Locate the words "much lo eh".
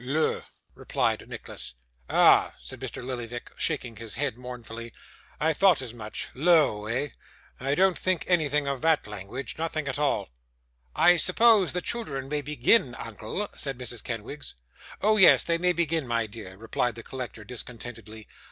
5.93-7.09